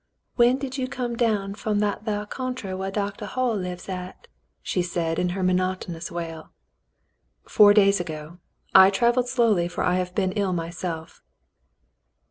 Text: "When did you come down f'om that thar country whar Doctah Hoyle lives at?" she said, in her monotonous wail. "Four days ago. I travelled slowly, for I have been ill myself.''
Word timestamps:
"When 0.35 0.57
did 0.57 0.79
you 0.79 0.87
come 0.87 1.15
down 1.15 1.53
f'om 1.53 1.77
that 1.81 2.05
thar 2.05 2.25
country 2.25 2.73
whar 2.73 2.89
Doctah 2.89 3.27
Hoyle 3.27 3.55
lives 3.55 3.87
at?" 3.87 4.27
she 4.63 4.81
said, 4.81 5.19
in 5.19 5.29
her 5.37 5.43
monotonous 5.43 6.09
wail. 6.09 6.49
"Four 7.47 7.75
days 7.75 7.99
ago. 7.99 8.39
I 8.73 8.89
travelled 8.89 9.29
slowly, 9.29 9.67
for 9.67 9.83
I 9.83 9.97
have 9.97 10.15
been 10.15 10.31
ill 10.31 10.53
myself.'' 10.53 11.21